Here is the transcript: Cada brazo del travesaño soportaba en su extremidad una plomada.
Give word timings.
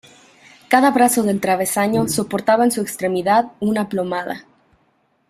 Cada 0.67 0.89
brazo 0.89 1.21
del 1.21 1.39
travesaño 1.39 2.07
soportaba 2.07 2.63
en 2.63 2.71
su 2.71 2.81
extremidad 2.81 3.51
una 3.59 3.87
plomada. 3.87 4.45